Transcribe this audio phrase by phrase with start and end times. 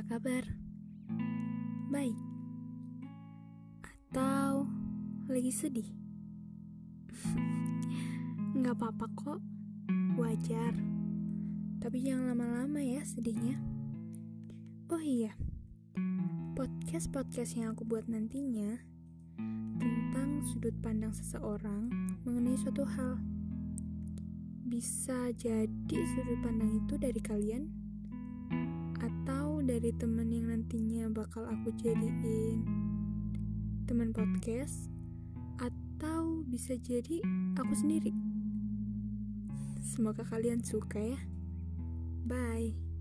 [0.00, 0.40] kabar?
[1.92, 2.16] Baik?
[3.84, 4.64] Atau
[5.28, 5.84] lagi sedih?
[8.56, 9.40] Nggak apa-apa kok,
[10.16, 10.72] wajar.
[11.84, 13.60] Tapi jangan lama-lama ya sedihnya.
[14.88, 15.36] Oh iya,
[16.56, 18.80] podcast-podcast yang aku buat nantinya
[19.76, 21.92] tentang sudut pandang seseorang
[22.24, 23.20] mengenai suatu hal.
[24.64, 27.91] Bisa jadi sudut pandang itu dari kalian
[29.82, 32.62] dari temen yang nantinya bakal aku jadiin
[33.90, 34.86] teman podcast
[35.58, 37.18] atau bisa jadi
[37.58, 38.14] aku sendiri.
[39.82, 41.18] Semoga kalian suka ya.
[42.30, 42.91] Bye.